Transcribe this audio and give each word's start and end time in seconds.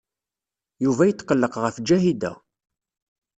Yuba 0.83 1.03
yetqelleq 1.07 1.53
ɣef 1.63 1.75
Ǧahida. 1.87 2.31